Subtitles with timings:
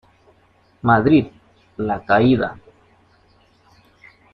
[0.91, 1.27] Madrid,
[1.77, 2.51] La Caída.